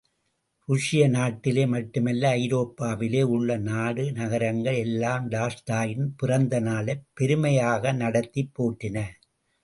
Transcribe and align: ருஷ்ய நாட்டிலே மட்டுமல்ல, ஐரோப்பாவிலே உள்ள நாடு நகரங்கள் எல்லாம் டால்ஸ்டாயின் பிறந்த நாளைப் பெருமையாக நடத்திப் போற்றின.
ருஷ்ய 0.67 1.07
நாட்டிலே 1.07 1.65
மட்டுமல்ல, 1.65 2.29
ஐரோப்பாவிலே 2.37 3.21
உள்ள 3.27 3.57
நாடு 3.65 4.11
நகரங்கள் 4.11 4.75
எல்லாம் 4.75 5.29
டால்ஸ்டாயின் 5.29 6.07
பிறந்த 6.17 6.59
நாளைப் 6.59 7.05
பெருமையாக 7.13 7.93
நடத்திப் 7.93 8.51
போற்றின. 8.55 8.97